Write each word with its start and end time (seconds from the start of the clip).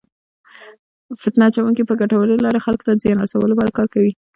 فتنه 1.21 1.43
اچونکي 1.49 1.83
په 1.89 1.93
ګټورې 2.01 2.35
لارې 2.45 2.63
خلکو 2.65 2.85
ته 2.87 2.91
د 2.93 3.01
زیان 3.03 3.17
رسولو 3.21 3.51
لپاره 3.51 3.75
کار 3.77 3.87
کوي. 3.93 4.11